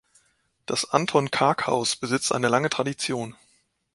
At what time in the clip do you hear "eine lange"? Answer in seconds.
2.33-2.71